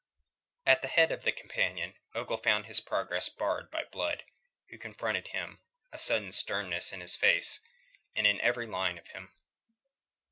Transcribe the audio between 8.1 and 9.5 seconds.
and in every line of him.